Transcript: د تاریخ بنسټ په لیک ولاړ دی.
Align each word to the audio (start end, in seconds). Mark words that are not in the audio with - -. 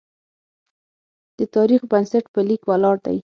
د 1.37 1.39
تاریخ 1.55 1.81
بنسټ 1.91 2.25
په 2.33 2.39
لیک 2.47 2.61
ولاړ 2.69 2.95
دی. 3.05 3.17